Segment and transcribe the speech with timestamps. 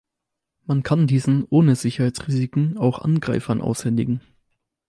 [0.65, 4.21] Man kann diesen ohne Sicherheitsrisiken auch Angreifern aushändigen.